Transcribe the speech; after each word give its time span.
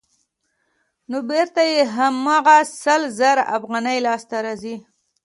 نو 1.09 1.17
بېرته 1.29 1.61
یې 1.71 1.81
هماغه 1.95 2.57
سل 2.83 3.01
زره 3.19 3.43
افغانۍ 3.57 3.97
لاسته 4.05 4.37
راځي 4.45 4.75